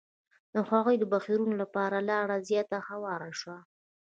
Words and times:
د 0.53 0.55
هغو 0.69 0.93
بهیرونو 1.13 1.55
لپاره 1.61 2.05
لاره 2.09 2.35
زیاته 2.49 2.77
هواره 2.87 3.29
شوه. 3.39 3.57